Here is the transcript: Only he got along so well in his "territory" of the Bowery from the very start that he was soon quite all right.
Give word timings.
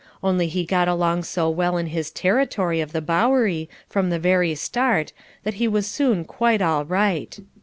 Only 0.23 0.47
he 0.47 0.65
got 0.65 0.87
along 0.87 1.25
so 1.25 1.47
well 1.47 1.77
in 1.77 1.85
his 1.85 2.09
"territory" 2.09 2.81
of 2.81 2.91
the 2.91 3.03
Bowery 3.03 3.69
from 3.87 4.09
the 4.09 4.17
very 4.17 4.55
start 4.55 5.13
that 5.43 5.53
he 5.61 5.67
was 5.67 5.85
soon 5.85 6.25
quite 6.25 6.59
all 6.59 6.85
right. 6.85 7.39